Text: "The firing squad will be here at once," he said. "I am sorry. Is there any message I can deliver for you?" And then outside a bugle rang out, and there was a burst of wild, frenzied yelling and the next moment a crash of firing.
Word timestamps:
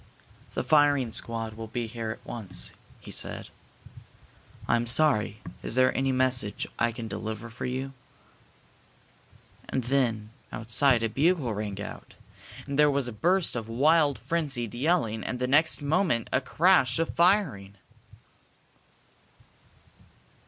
"The 0.55 0.63
firing 0.63 1.11
squad 1.13 1.53
will 1.53 1.67
be 1.67 1.85
here 1.85 2.09
at 2.09 2.25
once," 2.25 2.71
he 2.99 3.11
said. 3.11 3.49
"I 4.67 4.75
am 4.75 4.87
sorry. 4.87 5.41
Is 5.61 5.75
there 5.75 5.95
any 5.95 6.11
message 6.11 6.65
I 6.79 6.91
can 6.91 7.07
deliver 7.07 7.51
for 7.51 7.65
you?" 7.67 7.93
And 9.69 9.83
then 9.83 10.31
outside 10.51 11.03
a 11.03 11.07
bugle 11.09 11.53
rang 11.53 11.79
out, 11.79 12.15
and 12.65 12.79
there 12.79 12.89
was 12.89 13.07
a 13.07 13.11
burst 13.13 13.55
of 13.55 13.69
wild, 13.69 14.17
frenzied 14.17 14.73
yelling 14.73 15.23
and 15.23 15.37
the 15.37 15.45
next 15.45 15.83
moment 15.83 16.29
a 16.33 16.41
crash 16.41 16.97
of 16.97 17.13
firing. 17.13 17.75